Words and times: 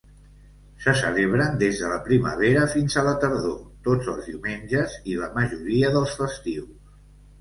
Se 0.85 0.93
celebren 1.01 1.59
des 1.63 1.81
de 1.81 1.91
la 1.91 1.99
primavera 2.07 2.63
fins 2.73 2.97
a 3.01 3.03
la 3.09 3.13
tardor, 3.25 3.59
tots 3.89 4.09
els 4.15 4.31
diumenges 4.33 4.97
i 5.13 5.19
la 5.21 5.33
majoria 5.41 5.93
dels 5.99 6.17
festius. 6.23 6.73